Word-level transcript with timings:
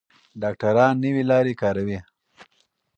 ډاکټران 0.41 0.93
نوې 1.03 1.23
لارې 1.29 1.53
کاروي. 1.61 1.99